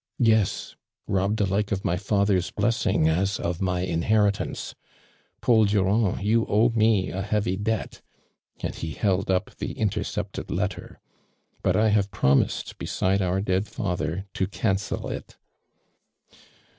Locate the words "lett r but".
10.49-11.75